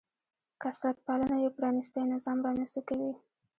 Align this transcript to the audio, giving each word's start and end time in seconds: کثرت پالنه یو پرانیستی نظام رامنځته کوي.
کثرت 0.61 0.97
پالنه 1.05 1.37
یو 1.43 1.51
پرانیستی 1.57 2.01
نظام 2.13 2.37
رامنځته 2.45 2.81
کوي. 2.87 3.13